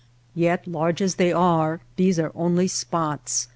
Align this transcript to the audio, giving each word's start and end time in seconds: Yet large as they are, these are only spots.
Yet 0.33 0.65
large 0.65 0.99
as 0.99 1.13
they 1.21 1.31
are, 1.31 1.79
these 1.95 2.17
are 2.17 2.31
only 2.33 2.67
spots. 2.67 3.49